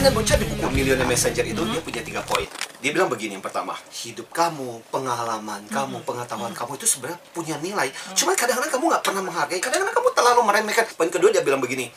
Brandon 0.00 0.16
Burchard 0.16 0.40
di 0.40 0.48
buku 0.48 0.64
Millionaire 0.72 1.04
Messenger 1.04 1.44
itu 1.44 1.60
dia 1.60 1.80
punya 1.84 2.00
tiga 2.00 2.24
poin. 2.24 2.48
Dia 2.80 2.88
bilang 2.88 3.12
begini 3.12 3.36
yang 3.36 3.44
pertama, 3.44 3.76
hidup 3.92 4.32
kamu, 4.32 4.80
pengalaman 4.88 5.60
kamu, 5.68 6.00
pengetahuan 6.08 6.56
kamu 6.56 6.80
itu 6.80 6.88
sebenarnya 6.88 7.20
punya 7.36 7.60
nilai. 7.60 7.92
Cuman 8.16 8.32
kadang-kadang 8.32 8.72
kamu 8.72 8.96
nggak 8.96 9.04
pernah 9.04 9.20
menghargai, 9.28 9.60
kadang-kadang 9.60 9.92
kamu 9.92 10.08
terlalu 10.16 10.40
meremehkan. 10.48 10.88
Poin 10.96 11.12
kedua 11.12 11.28
dia 11.28 11.44
bilang 11.44 11.60
begini, 11.60 11.92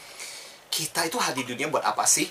kita 0.67 1.07
itu 1.07 1.15
hadir 1.15 1.47
di 1.47 1.55
dunia 1.55 1.71
buat 1.71 1.87
apa 1.87 2.03
sih? 2.03 2.27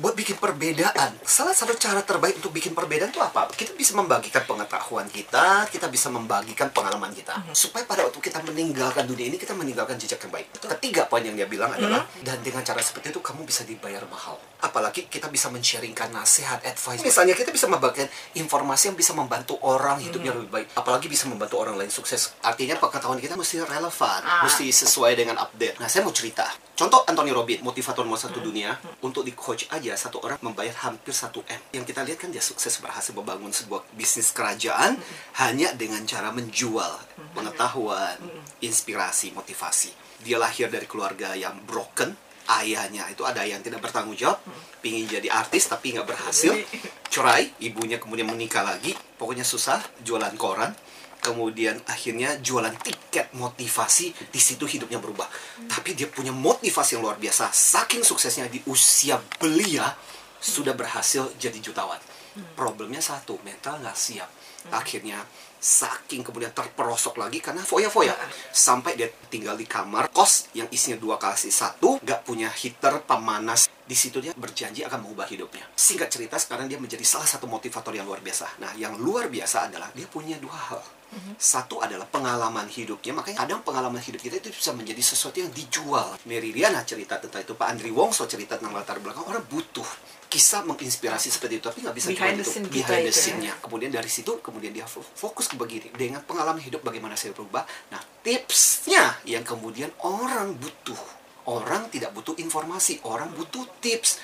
Buat 0.00 0.16
bikin 0.16 0.40
perbedaan. 0.40 1.12
Salah 1.22 1.52
satu 1.52 1.76
cara 1.76 2.00
terbaik 2.00 2.40
untuk 2.40 2.56
bikin 2.56 2.72
perbedaan 2.72 3.12
itu 3.12 3.20
apa? 3.20 3.52
Kita 3.52 3.76
bisa 3.76 3.92
membagikan 3.92 4.42
pengetahuan 4.48 5.06
kita, 5.12 5.68
kita 5.68 5.92
bisa 5.92 6.08
membagikan 6.08 6.72
pengalaman 6.72 7.12
kita. 7.12 7.36
Supaya 7.52 7.84
pada 7.84 8.08
waktu 8.08 8.16
kita 8.16 8.40
meninggalkan 8.48 9.04
dunia 9.04 9.28
ini, 9.28 9.36
kita 9.36 9.52
meninggalkan 9.52 10.00
jejak 10.00 10.24
yang 10.24 10.32
baik. 10.32 10.48
Ketiga 10.56 11.04
poin 11.04 11.20
yang 11.20 11.36
dia 11.36 11.44
bilang 11.44 11.70
adalah, 11.76 12.08
dan 12.24 12.40
dengan 12.40 12.64
cara 12.64 12.80
seperti 12.80 13.12
itu 13.12 13.20
kamu 13.20 13.44
bisa 13.44 13.62
dibayar 13.68 14.00
mahal. 14.08 14.40
Apalagi 14.64 15.04
kita 15.06 15.28
bisa 15.28 15.52
men-sharingkan 15.52 16.12
nasihat, 16.12 16.64
advice. 16.64 17.04
Misalnya 17.04 17.36
kita 17.36 17.52
bisa 17.52 17.68
membagikan 17.68 18.08
informasi 18.36 18.92
yang 18.92 18.96
bisa 18.96 19.12
membantu 19.12 19.60
orang 19.60 20.00
hidupnya 20.00 20.32
lebih 20.32 20.48
baik. 20.48 20.66
Apalagi 20.76 21.12
bisa 21.12 21.28
membantu 21.28 21.60
orang 21.60 21.76
lain 21.76 21.92
sukses. 21.92 22.32
Artinya 22.40 22.80
pengetahuan 22.80 23.20
kita 23.20 23.36
mesti 23.36 23.60
relevan, 23.60 24.20
Ah. 24.24 24.48
mesti 24.48 24.72
sesuai 24.72 25.12
dengan 25.12 25.36
update. 25.36 25.76
Nah, 25.76 25.88
saya 25.92 26.04
mau 26.04 26.12
cerita. 26.12 26.48
Contoh 26.80 27.04
Anthony 27.04 27.28
Robbins, 27.28 27.60
motivator 27.60 28.08
nomor 28.08 28.16
satu 28.16 28.40
dunia, 28.40 28.72
untuk 29.04 29.20
di 29.20 29.36
coach 29.36 29.68
aja 29.68 29.92
satu 30.00 30.16
orang 30.24 30.40
membayar 30.40 30.72
hampir 30.88 31.12
1 31.12 31.28
M. 31.44 31.60
Yang 31.76 31.84
kita 31.92 32.00
lihat 32.08 32.16
kan 32.24 32.32
dia 32.32 32.40
sukses 32.40 32.72
berhasil 32.80 33.12
membangun 33.12 33.52
sebuah 33.52 33.84
bisnis 33.92 34.32
kerajaan 34.32 34.96
hanya 35.44 35.76
dengan 35.76 36.00
cara 36.08 36.32
menjual 36.32 37.04
pengetahuan, 37.36 38.16
inspirasi, 38.64 39.36
motivasi. 39.36 39.92
Dia 40.24 40.40
lahir 40.40 40.72
dari 40.72 40.88
keluarga 40.88 41.36
yang 41.36 41.60
broken, 41.68 42.16
ayahnya. 42.58 43.06
Itu 43.12 43.22
ada 43.22 43.46
yang 43.46 43.62
tidak 43.62 43.84
bertanggung 43.84 44.18
jawab, 44.18 44.42
pingin 44.82 45.06
jadi 45.06 45.30
artis 45.30 45.70
tapi 45.70 45.94
nggak 45.94 46.08
berhasil, 46.08 46.56
cerai, 47.06 47.54
ibunya 47.62 48.02
kemudian 48.02 48.26
menikah 48.26 48.66
lagi, 48.66 48.96
pokoknya 49.20 49.46
susah, 49.46 49.78
jualan 50.02 50.34
koran, 50.34 50.74
kemudian 51.22 51.78
akhirnya 51.86 52.40
jualan 52.40 52.72
tiket 52.80 53.30
motivasi 53.36 54.32
di 54.32 54.40
situ 54.40 54.64
hidupnya 54.66 54.98
berubah. 54.98 55.28
Tapi 55.68 55.94
dia 55.94 56.08
punya 56.08 56.32
motivasi 56.34 56.96
yang 56.98 57.04
luar 57.06 57.20
biasa. 57.20 57.52
Saking 57.52 58.02
suksesnya 58.02 58.48
di 58.48 58.58
usia 58.66 59.20
belia 59.38 59.86
sudah 60.40 60.72
berhasil 60.72 61.36
jadi 61.36 61.60
jutawan 61.60 62.00
problemnya 62.54 63.02
satu 63.02 63.38
mental 63.42 63.82
nggak 63.82 63.96
siap. 63.96 64.30
Akhirnya 64.70 65.24
saking 65.60 66.24
kemudian 66.24 66.52
terperosok 66.52 67.20
lagi 67.20 67.40
karena 67.40 67.64
foya-foya. 67.64 68.12
Sampai 68.52 68.96
dia 68.96 69.08
tinggal 69.28 69.56
di 69.56 69.64
kamar 69.64 70.08
kos 70.12 70.52
yang 70.56 70.68
isinya 70.72 71.00
dua 71.00 71.16
kali 71.16 71.50
satu 71.50 72.00
nggak 72.00 72.20
punya 72.24 72.48
heater 72.52 73.02
pemanas. 73.04 73.68
Di 73.84 73.96
situ 73.98 74.22
dia 74.22 74.36
berjanji 74.36 74.86
akan 74.86 75.02
mengubah 75.02 75.26
hidupnya. 75.26 75.66
Singkat 75.74 76.08
cerita 76.12 76.36
sekarang 76.38 76.70
dia 76.70 76.78
menjadi 76.78 77.02
salah 77.02 77.26
satu 77.26 77.50
motivator 77.50 77.90
yang 77.96 78.06
luar 78.06 78.22
biasa. 78.22 78.60
Nah 78.62 78.72
yang 78.78 78.94
luar 79.00 79.26
biasa 79.32 79.72
adalah 79.72 79.90
dia 79.96 80.06
punya 80.06 80.38
dua 80.38 80.54
hal 80.54 80.99
satu 81.36 81.82
adalah 81.82 82.06
pengalaman 82.06 82.70
hidupnya 82.70 83.10
makanya 83.10 83.42
kadang 83.42 83.60
pengalaman 83.66 83.98
hidup 83.98 84.22
kita 84.22 84.38
itu 84.38 84.54
bisa 84.54 84.70
menjadi 84.72 85.02
sesuatu 85.02 85.42
yang 85.42 85.50
dijual. 85.50 86.14
Mary 86.28 86.54
Riana 86.54 86.86
cerita 86.86 87.18
tentang 87.18 87.42
itu 87.42 87.58
Pak 87.58 87.66
Andri 87.66 87.90
Wongso 87.90 88.30
cerita 88.30 88.54
tentang 88.56 88.76
latar 88.78 89.02
belakang 89.02 89.26
orang 89.26 89.42
butuh 89.50 89.86
kisah 90.30 90.62
menginspirasi 90.62 91.26
seperti 91.26 91.58
itu 91.58 91.66
tapi 91.66 91.82
nggak 91.82 91.96
bisa 91.98 92.08
Behind 92.14 92.38
cuma 92.38 92.42
the 92.42 92.46
scene 92.46 92.66
kita 92.70 92.94
behind 92.94 93.02
the 93.02 93.10
ya. 93.10 93.18
scene-nya. 93.18 93.54
Kemudian 93.58 93.90
dari 93.90 94.06
situ 94.06 94.32
kemudian 94.38 94.70
dia 94.70 94.86
fo- 94.86 95.02
fokus 95.02 95.50
ke 95.50 95.58
begini 95.58 95.90
dengan 95.90 96.22
pengalaman 96.22 96.62
hidup 96.62 96.86
bagaimana 96.86 97.18
saya 97.18 97.34
berubah. 97.34 97.66
Nah 97.90 97.98
tipsnya 98.22 99.18
yang 99.26 99.42
kemudian 99.42 99.90
orang 100.06 100.54
butuh 100.54 101.19
Orang 101.48 101.88
tidak 101.88 102.12
butuh 102.12 102.36
informasi, 102.36 103.00
orang 103.08 103.32
butuh 103.32 103.64
tips. 103.80 104.20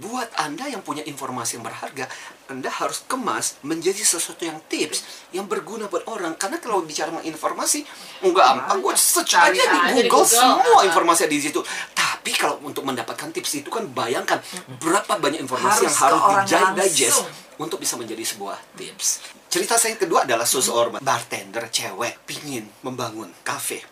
Buat 0.00 0.32
Anda 0.40 0.72
yang 0.72 0.80
punya 0.80 1.04
informasi 1.04 1.60
yang 1.60 1.64
berharga, 1.64 2.08
Anda 2.48 2.72
harus 2.72 3.04
kemas 3.04 3.60
menjadi 3.60 4.00
sesuatu 4.00 4.48
yang 4.48 4.58
tips, 4.66 5.28
yang 5.36 5.44
berguna 5.44 5.92
buat 5.92 6.08
orang. 6.08 6.34
Karena 6.40 6.56
kalau 6.58 6.80
bicara 6.80 7.12
mengenai 7.12 7.30
informasi, 7.30 7.84
enggak 8.24 8.44
gampang. 8.44 8.78
Gue 8.80 8.94
search 8.96 9.36
aja 9.36 9.52
di 9.52 9.78
Google, 9.92 10.24
Google. 10.24 10.26
semua 10.26 10.80
informasi 10.88 11.28
ada 11.28 11.34
di 11.36 11.44
situ. 11.44 11.60
Tapi 11.92 12.32
kalau 12.32 12.56
untuk 12.64 12.88
mendapatkan 12.88 13.28
tips 13.28 13.60
itu 13.60 13.68
kan 13.68 13.84
bayangkan 13.92 14.40
berapa 14.80 15.20
banyak 15.20 15.44
informasi 15.44 15.84
Harus 15.84 16.48
yang 16.48 16.72
harus 16.72 16.80
digest 16.80 17.20
untuk 17.60 17.78
bisa 17.78 17.94
menjadi 18.00 18.24
sebuah 18.24 18.56
tips. 18.74 19.20
Cerita 19.52 19.78
saya 19.78 19.94
yang 19.94 20.02
kedua 20.02 20.26
adalah 20.26 20.48
seseorang 20.48 20.98
bartender 20.98 21.70
cewek 21.70 22.24
pingin 22.26 22.66
membangun 22.82 23.30
kafe. 23.46 23.84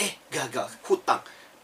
Eh, 0.00 0.24
gagal, 0.32 0.70
hutang. 0.88 1.20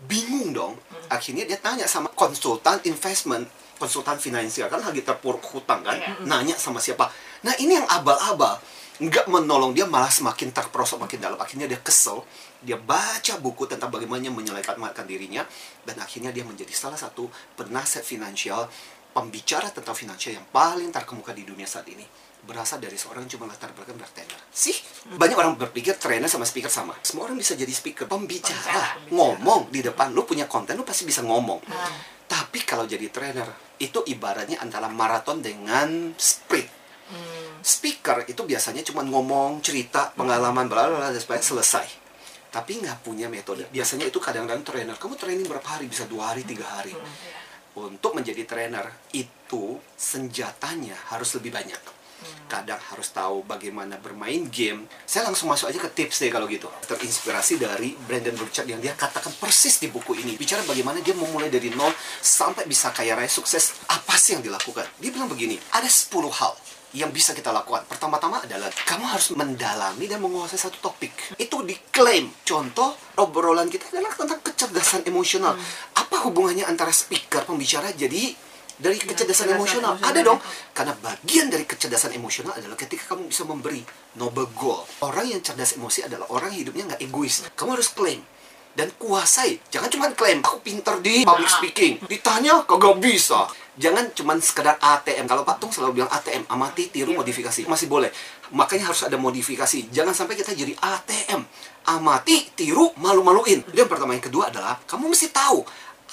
Bingung 0.06 0.52
dong. 0.56 0.74
Akhirnya 1.10 1.44
dia 1.44 1.58
tanya 1.60 1.84
sama 1.84 2.08
konsultan 2.12 2.80
investment, 2.86 3.48
konsultan 3.76 4.16
finansial 4.16 4.70
kan 4.70 4.80
lagi 4.80 5.04
terpuruk 5.04 5.44
hutang 5.52 5.84
kan. 5.84 5.96
Nanya 6.24 6.56
sama 6.56 6.80
siapa. 6.80 7.10
Nah, 7.44 7.56
ini 7.60 7.76
yang 7.76 7.88
abal-abal. 7.88 8.60
Nggak 9.00 9.32
menolong 9.32 9.72
dia 9.72 9.88
malah 9.88 10.12
semakin 10.12 10.52
terperosok 10.52 11.00
makin 11.00 11.24
dalam. 11.24 11.40
Akhirnya 11.40 11.64
dia 11.64 11.80
kesel. 11.80 12.20
Dia 12.60 12.76
baca 12.76 13.40
buku 13.40 13.64
tentang 13.64 13.88
bagaimana 13.88 14.28
menyelamatkan 14.28 15.08
dirinya 15.08 15.40
dan 15.88 15.96
akhirnya 15.96 16.28
dia 16.28 16.44
menjadi 16.44 16.72
salah 16.76 17.00
satu 17.00 17.32
penasihat 17.56 18.04
finansial 18.04 18.68
pembicara 19.10 19.72
tentang 19.72 19.96
finansial 19.96 20.36
yang 20.36 20.46
paling 20.52 20.92
terkemuka 20.92 21.32
di 21.32 21.42
dunia 21.48 21.64
saat 21.64 21.88
ini 21.88 22.04
berasal 22.44 22.80
dari 22.80 22.96
seorang 22.96 23.28
yang 23.28 23.38
cuma 23.38 23.46
latar 23.50 23.70
belakang 23.76 23.96
bartender. 24.00 24.40
Sih, 24.48 24.74
banyak 25.12 25.36
orang 25.36 25.54
berpikir 25.56 25.96
trainer 26.00 26.26
sama 26.26 26.48
speaker 26.48 26.72
sama. 26.72 26.96
Semua 27.04 27.28
orang 27.28 27.36
bisa 27.36 27.52
jadi 27.54 27.70
speaker, 27.70 28.08
pembicara, 28.08 28.56
Pembicara, 28.56 29.12
ngomong 29.12 29.68
di 29.68 29.80
depan. 29.84 30.12
Lu 30.12 30.24
punya 30.24 30.48
konten, 30.48 30.76
lu 30.76 30.84
pasti 30.84 31.04
bisa 31.04 31.20
ngomong. 31.20 31.60
Ah. 31.68 31.92
Tapi 32.30 32.62
kalau 32.62 32.86
jadi 32.86 33.10
trainer, 33.10 33.48
itu 33.82 34.04
ibaratnya 34.06 34.62
antara 34.62 34.86
maraton 34.86 35.42
dengan 35.42 36.14
sprint. 36.14 36.70
Hmm. 37.10 37.58
Speaker 37.60 38.24
itu 38.30 38.46
biasanya 38.46 38.86
cuma 38.86 39.02
ngomong, 39.02 39.60
cerita, 39.60 40.14
pengalaman, 40.14 40.70
bla 40.70 40.86
bla 40.86 40.96
bla, 40.96 41.08
dan 41.10 41.20
sebagainya 41.20 41.48
selesai. 41.50 41.86
Tapi 42.50 42.82
nggak 42.82 43.06
punya 43.06 43.26
metode. 43.30 43.66
Biasanya 43.70 44.10
itu 44.10 44.18
kadang-kadang 44.18 44.66
trainer. 44.66 44.96
Kamu 44.98 45.14
training 45.14 45.46
berapa 45.46 45.66
hari? 45.78 45.86
Bisa 45.86 46.06
dua 46.06 46.34
hari, 46.34 46.42
tiga 46.42 46.66
hari. 46.66 46.94
Untuk 47.78 48.18
menjadi 48.18 48.42
trainer 48.42 48.86
itu 49.14 49.78
senjatanya 49.94 50.98
harus 51.14 51.30
lebih 51.38 51.54
banyak. 51.54 51.99
Kadang 52.50 52.82
harus 52.90 53.14
tahu 53.14 53.46
bagaimana 53.46 53.94
bermain 54.02 54.50
game. 54.50 54.90
Saya 55.06 55.30
langsung 55.30 55.46
masuk 55.46 55.70
aja 55.70 55.78
ke 55.78 55.86
tips 55.94 56.26
deh 56.26 56.34
kalau 56.34 56.50
gitu. 56.50 56.66
Terinspirasi 56.90 57.62
dari 57.62 57.94
Brandon 57.94 58.34
Burchard 58.34 58.66
yang 58.66 58.82
dia 58.82 58.98
katakan 58.98 59.30
persis 59.38 59.78
di 59.78 59.86
buku 59.86 60.18
ini. 60.18 60.34
Bicara 60.34 60.66
bagaimana 60.66 60.98
dia 60.98 61.14
memulai 61.14 61.46
dari 61.46 61.70
nol 61.70 61.94
sampai 62.18 62.66
bisa 62.66 62.90
kaya 62.90 63.14
raya 63.14 63.30
sukses. 63.30 63.78
Apa 63.86 64.18
sih 64.18 64.34
yang 64.34 64.42
dilakukan? 64.42 64.82
Dia 64.98 65.14
bilang 65.14 65.30
begini, 65.30 65.54
ada 65.70 65.86
10 65.86 66.10
hal 66.34 66.58
yang 66.90 67.14
bisa 67.14 67.30
kita 67.30 67.54
lakukan. 67.54 67.86
Pertama-tama 67.86 68.42
adalah 68.42 68.66
kamu 68.66 69.06
harus 69.06 69.30
mendalami 69.38 70.10
dan 70.10 70.18
menguasai 70.18 70.58
satu 70.58 70.82
topik. 70.82 71.38
Itu 71.38 71.62
diklaim. 71.62 72.34
Contoh 72.42 72.98
obrolan 73.22 73.70
kita 73.70 73.94
adalah 73.94 74.10
tentang 74.18 74.42
kecerdasan 74.42 75.06
emosional. 75.06 75.54
Apa 75.94 76.26
hubungannya 76.26 76.66
antara 76.66 76.90
speaker 76.90 77.46
pembicara 77.46 77.94
jadi 77.94 78.34
dari 78.80 78.96
kecerdasan 78.96 79.46
kecerdasan 79.46 79.48
emosional? 79.60 79.92
emosional. 80.00 80.10
Ada 80.10 80.20
dong. 80.24 80.40
Karena 80.72 80.94
bagian 80.96 81.46
dari 81.52 81.64
kecerdasan 81.68 82.12
emosional 82.16 82.52
adalah 82.56 82.76
ketika 82.80 83.12
kamu 83.12 83.28
bisa 83.28 83.44
memberi 83.44 83.84
noble 84.16 84.48
goal. 84.56 84.82
Orang 85.04 85.28
yang 85.28 85.44
cerdas 85.44 85.76
emosi 85.76 86.08
adalah 86.08 86.26
orang 86.32 86.50
hidupnya 86.56 86.96
nggak 86.96 87.02
egois. 87.04 87.44
Kamu 87.52 87.76
harus 87.76 87.92
klaim 87.92 88.24
dan 88.74 88.88
kuasai. 88.96 89.58
Jangan 89.68 89.90
cuma 89.90 90.06
klaim, 90.14 90.40
aku 90.40 90.62
pinter 90.62 90.96
di 91.02 91.26
public 91.26 91.50
speaking. 91.50 91.94
Ditanya, 92.06 92.62
kagak 92.64 92.96
bisa. 93.02 93.50
Jangan 93.80 94.12
cuma 94.12 94.36
sekedar 94.38 94.76
ATM. 94.76 95.24
Kalau 95.24 95.42
Pak 95.42 95.56
Tung 95.56 95.72
selalu 95.72 96.02
bilang 96.02 96.10
ATM, 96.12 96.44
amati, 96.52 96.92
tiru, 96.92 97.16
modifikasi. 97.16 97.64
Masih 97.64 97.88
boleh. 97.88 98.12
Makanya 98.52 98.92
harus 98.92 99.06
ada 99.06 99.16
modifikasi. 99.16 99.88
Jangan 99.88 100.12
sampai 100.12 100.36
kita 100.36 100.52
jadi 100.52 100.76
ATM. 100.76 101.40
Amati, 101.88 102.52
tiru, 102.52 102.92
malu-maluin. 103.00 103.64
Itu 103.64 103.78
yang 103.80 103.88
pertama. 103.88 104.12
Yang 104.12 104.28
kedua 104.28 104.52
adalah, 104.52 104.76
kamu 104.84 105.08
mesti 105.08 105.32
tahu 105.32 105.64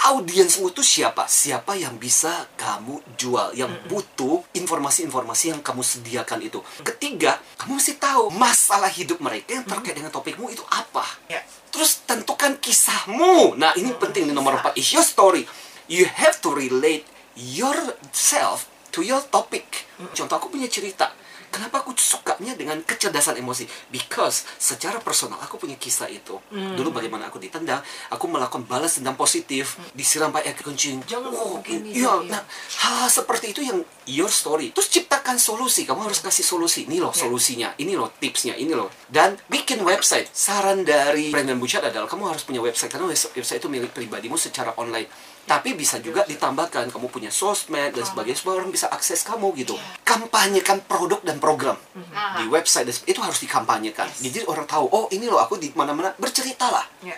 audiensmu 0.06 0.70
itu 0.70 0.86
siapa? 0.86 1.26
Siapa 1.26 1.74
yang 1.74 1.98
bisa 1.98 2.46
kamu 2.54 3.02
jual, 3.18 3.58
yang 3.58 3.72
butuh 3.90 4.46
informasi-informasi 4.54 5.58
yang 5.58 5.62
kamu 5.66 5.82
sediakan 5.82 6.40
itu. 6.46 6.60
Ketiga, 6.86 7.42
kamu 7.58 7.82
mesti 7.82 7.98
tahu 7.98 8.30
masalah 8.36 8.92
hidup 8.92 9.18
mereka 9.24 9.58
yang 9.58 9.66
terkait 9.66 9.98
dengan 9.98 10.14
topikmu 10.14 10.54
itu 10.54 10.62
apa. 10.70 11.06
Ya. 11.32 11.42
Terus 11.74 12.06
tentukan 12.06 12.60
kisahmu. 12.62 13.58
Nah, 13.58 13.74
ini 13.80 13.96
penting 13.98 14.30
nih 14.30 14.36
nomor 14.36 14.62
empat. 14.62 14.78
Is 14.78 14.94
your 14.94 15.06
story. 15.06 15.50
You 15.88 16.06
have 16.06 16.38
to 16.44 16.52
relate 16.52 17.08
yourself 17.34 18.68
to 18.92 19.02
your 19.02 19.24
topic. 19.24 19.87
Contoh 20.14 20.36
aku 20.38 20.48
punya 20.54 20.70
cerita. 20.70 21.10
Kenapa 21.48 21.80
aku 21.80 21.96
sukanya 21.96 22.60
dengan 22.60 22.76
kecerdasan 22.84 23.40
emosi? 23.40 23.64
Because 23.88 24.44
secara 24.60 25.00
personal 25.00 25.40
aku 25.40 25.56
punya 25.56 25.80
kisah 25.80 26.12
itu. 26.12 26.36
Dulu 26.52 26.92
bagaimana 26.92 27.32
aku 27.32 27.40
ditendang, 27.40 27.80
aku 28.12 28.28
melakukan 28.28 28.68
balas 28.68 29.00
dendam 29.00 29.16
positif, 29.16 29.80
disiram 29.96 30.30
pakai 30.36 30.52
air 30.52 30.60
kencing. 30.60 31.08
Jangan 31.08 31.32
oh, 31.32 31.64
begini, 31.64 31.96
iya. 31.96 32.20
iya. 32.20 32.36
Nah, 32.36 32.44
hal 32.84 33.08
seperti 33.08 33.56
itu 33.56 33.64
yang 33.64 33.80
your 34.12 34.28
story. 34.28 34.76
Terus 34.76 34.92
ciptakan 34.92 35.40
solusi. 35.40 35.88
Kamu 35.88 36.04
harus 36.04 36.20
kasih 36.20 36.44
solusi. 36.44 36.84
Ini 36.84 37.00
loh 37.00 37.16
Ya. 37.16 37.24
solusinya. 37.24 37.70
Ini 37.80 37.96
loh 37.96 38.12
tipsnya. 38.20 38.60
Ini 38.60 38.76
loh. 38.76 38.92
Dan 39.08 39.40
bikin 39.48 39.80
website. 39.88 40.28
Saran 40.36 40.84
dari 40.84 41.32
Brandon 41.32 41.56
Bouchard 41.56 41.88
adalah 41.88 42.12
kamu 42.12 42.28
harus 42.28 42.44
punya 42.44 42.60
website 42.60 42.92
karena 42.92 43.08
website 43.08 43.64
itu 43.64 43.72
milik 43.72 43.96
pribadimu 43.96 44.36
secara 44.36 44.76
online. 44.76 45.08
Tapi 45.48 45.80
bisa 45.80 46.04
juga 46.04 46.28
ditambahkan 46.28 46.92
kamu 46.92 47.08
punya 47.08 47.32
sosmed 47.32 47.96
dan 47.96 48.04
sebagainya 48.04 48.36
supaya 48.36 48.60
orang 48.60 48.68
bisa 48.68 48.92
akses 48.92 49.24
kamu 49.24 49.56
gitu. 49.56 49.80
Kampanyekan 50.08 50.88
produk 50.88 51.20
dan 51.22 51.38
program 51.38 51.76
Aha. 51.76 52.40
di 52.40 52.48
website 52.48 52.88
itu 53.06 53.20
harus 53.20 53.40
dikampanyekan. 53.44 54.08
Jadi 54.08 54.48
orang 54.48 54.64
tahu, 54.64 54.88
oh 54.88 55.06
ini 55.12 55.28
loh 55.28 55.42
aku 55.44 55.60
di 55.60 55.70
mana-mana 55.76 56.16
berceritalah 56.16 56.86
Ya. 57.04 57.16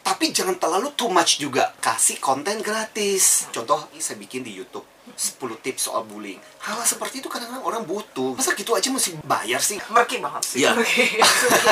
Tapi 0.00 0.32
jangan 0.32 0.56
terlalu 0.56 0.92
too 0.96 1.12
much 1.12 1.40
juga. 1.40 1.72
Kasih 1.80 2.20
konten 2.20 2.60
gratis. 2.60 3.48
Contoh 3.52 3.88
saya 3.96 4.16
bikin 4.20 4.44
di 4.44 4.52
YouTube. 4.56 4.84
10 5.20 5.60
tips 5.60 5.90
soal 5.90 6.06
bullying. 6.06 6.38
Hal 6.64 6.80
seperti 6.86 7.20
itu 7.20 7.28
kadang-kadang 7.28 7.64
orang 7.64 7.82
butuh. 7.84 8.36
Masa 8.36 8.54
gitu 8.54 8.72
aja 8.76 8.88
mesti 8.88 9.18
bayar 9.24 9.60
sih? 9.60 9.80
Merki 9.90 10.22
banget 10.22 10.42
sih. 10.46 10.64
Merki. 10.64 11.18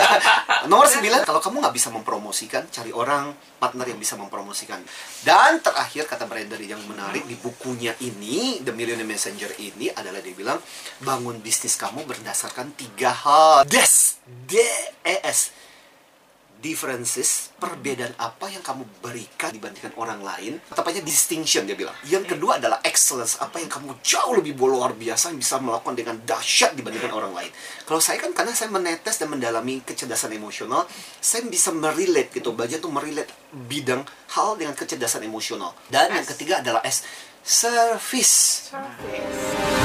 nomor 0.71 0.85
9 0.85 1.25
kalau 1.25 1.41
kamu 1.41 1.57
nggak 1.65 1.77
bisa 1.77 1.89
mempromosikan 1.89 2.69
cari 2.69 2.91
orang 2.93 3.33
partner 3.57 3.87
yang 3.89 4.01
bisa 4.01 4.19
mempromosikan. 4.19 4.83
Dan 5.23 5.65
terakhir 5.65 6.05
kata 6.05 6.29
Brandon 6.29 6.61
yang 6.61 6.83
menarik 6.89 7.25
di 7.25 7.37
bukunya 7.39 7.95
ini 8.05 8.61
The 8.61 8.73
Millionaire 8.75 9.09
Messenger 9.09 9.55
ini 9.61 9.89
adalah 9.93 10.21
dia 10.21 10.35
bilang 10.35 10.59
bangun 11.05 11.41
bisnis 11.41 11.79
kamu 11.79 12.05
berdasarkan 12.05 12.75
tiga 12.75 13.13
hal. 13.13 13.65
Des 13.65 14.21
d 14.25 14.61
e 15.05 15.17
s 15.25 15.57
differences, 16.59 17.55
perbedaan 17.57 18.11
apa 18.19 18.51
yang 18.51 18.63
kamu 18.63 18.83
berikan 18.99 19.55
dibandingkan 19.55 19.95
orang 19.95 20.21
lain. 20.23 20.59
Tepatnya 20.75 21.03
distinction 21.07 21.65
dia 21.65 21.79
bilang. 21.79 21.95
Yang 22.07 22.35
kedua 22.35 22.59
adalah 22.59 22.83
excellence, 22.83 23.39
apa 23.39 23.63
yang 23.63 23.71
kamu 23.71 23.95
jauh 24.03 24.35
lebih 24.35 24.59
luar 24.59 24.93
biasa 24.95 25.31
yang 25.33 25.39
bisa 25.39 25.57
melakukan 25.63 25.95
dengan 25.95 26.19
dahsyat 26.27 26.75
dibandingkan 26.75 27.15
orang 27.15 27.33
lain. 27.33 27.51
Kalau 27.87 28.03
saya 28.03 28.19
kan 28.19 28.35
karena 28.35 28.53
saya 28.53 28.69
menetes 28.75 29.17
dan 29.23 29.31
mendalami 29.31 29.81
kecerdasan 29.87 30.35
emosional, 30.35 30.85
saya 31.23 31.47
bisa 31.47 31.71
merelate 31.71 32.35
gitu, 32.35 32.53
belajar 32.53 32.83
tuh 32.83 32.91
merelate 32.91 33.31
bidang 33.55 34.03
hal 34.35 34.59
dengan 34.59 34.75
kecerdasan 34.75 35.25
emosional. 35.25 35.73
Dan 35.89 36.11
yang 36.13 36.27
ketiga 36.27 36.61
adalah 36.61 36.83
S, 36.85 37.07
service. 37.47 38.69
Service. 38.75 39.78